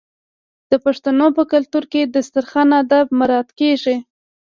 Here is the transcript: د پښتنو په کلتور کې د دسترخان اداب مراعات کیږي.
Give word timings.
د 0.71 0.73
پښتنو 0.85 1.27
په 1.37 1.43
کلتور 1.53 1.83
کې 1.91 2.01
د 2.05 2.09
دسترخان 2.15 2.69
اداب 2.81 3.07
مراعات 3.19 3.49
کیږي. 3.59 3.95